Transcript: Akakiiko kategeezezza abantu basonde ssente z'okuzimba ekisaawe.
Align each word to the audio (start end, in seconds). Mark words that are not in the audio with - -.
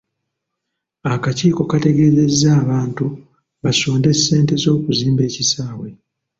Akakiiko 1.13 1.61
kategeezezza 1.71 2.49
abantu 2.63 3.05
basonde 3.63 4.09
ssente 4.17 4.53
z'okuzimba 4.61 5.21
ekisaawe. 5.29 5.87